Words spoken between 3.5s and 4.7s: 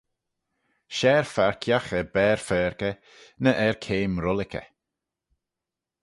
er keim rullickey